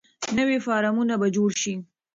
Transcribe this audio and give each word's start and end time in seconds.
نوي 0.37 0.57
فارمونه 0.65 1.13
به 1.21 1.27
جوړ 1.35 1.49
شي. 1.61 1.73